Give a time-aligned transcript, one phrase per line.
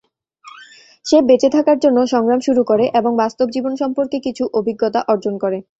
[1.05, 5.57] সে বেঁচে থাকার জন্য সংগ্রাম শুরু করে এবং বাস্তব জীবন সম্পর্কে কিছু অভিজ্ঞতা অর্জন করে।